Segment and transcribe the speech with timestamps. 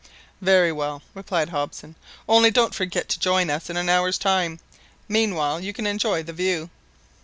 [0.41, 1.93] "Very well," replied Hobson,
[2.27, 4.59] "only don't forget to join us in an hour's time,
[5.07, 6.71] meanwhile you can enjoy the view."